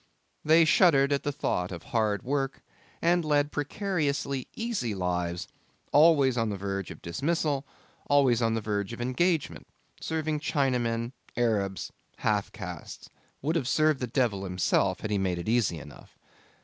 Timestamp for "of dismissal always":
6.89-8.41